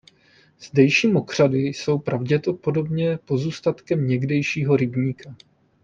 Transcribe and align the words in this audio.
Zdejší 0.59 1.07
mokřady 1.07 1.57
jsou 1.59 1.97
pravděpodobně 1.99 3.17
pozůstatkem 3.25 4.07
někdejšího 4.07 4.75
rybníka. 4.77 5.35